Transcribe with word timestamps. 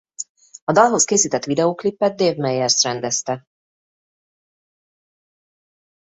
A 0.63 0.71
dalhoz 0.71 1.03
készített 1.05 1.43
videóklipet 1.43 2.15
Dave 2.15 2.35
Meyers 2.41 2.83
rendezte. 2.83 3.47